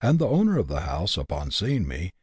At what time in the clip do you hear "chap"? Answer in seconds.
2.05-2.11